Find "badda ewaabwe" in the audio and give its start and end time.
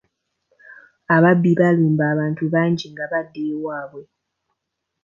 3.11-4.03